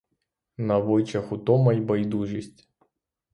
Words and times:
На 0.57 0.75
обличчях 0.77 1.31
утома 1.31 1.73
й 1.73 1.79
байдужість. 1.81 2.67